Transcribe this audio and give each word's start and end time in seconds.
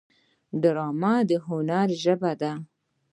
ډرامه 0.61 1.13
د 1.29 1.31
هنر 1.47 1.89
ژبه 2.03 2.31
ده 2.41 2.51